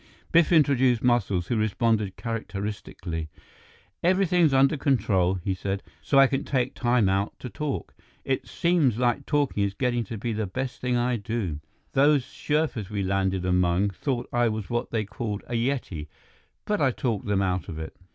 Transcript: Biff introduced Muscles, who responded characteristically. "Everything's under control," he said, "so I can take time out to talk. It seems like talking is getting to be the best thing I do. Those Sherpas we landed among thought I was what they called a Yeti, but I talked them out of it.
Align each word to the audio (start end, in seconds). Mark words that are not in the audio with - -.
Biff 0.31 0.51
introduced 0.51 1.03
Muscles, 1.03 1.45
who 1.45 1.55
responded 1.55 2.15
characteristically. 2.15 3.29
"Everything's 4.01 4.51
under 4.51 4.75
control," 4.75 5.35
he 5.35 5.53
said, 5.53 5.83
"so 6.01 6.17
I 6.17 6.25
can 6.25 6.43
take 6.43 6.73
time 6.73 7.07
out 7.07 7.37
to 7.37 7.49
talk. 7.51 7.93
It 8.25 8.47
seems 8.47 8.97
like 8.97 9.27
talking 9.27 9.61
is 9.63 9.75
getting 9.75 10.03
to 10.05 10.17
be 10.17 10.33
the 10.33 10.47
best 10.47 10.81
thing 10.81 10.97
I 10.97 11.17
do. 11.17 11.59
Those 11.93 12.23
Sherpas 12.25 12.89
we 12.89 13.03
landed 13.03 13.45
among 13.45 13.91
thought 13.91 14.27
I 14.33 14.49
was 14.49 14.71
what 14.71 14.89
they 14.89 15.05
called 15.05 15.43
a 15.45 15.53
Yeti, 15.53 16.07
but 16.65 16.81
I 16.81 16.89
talked 16.89 17.27
them 17.27 17.43
out 17.43 17.69
of 17.69 17.77
it. 17.77 17.95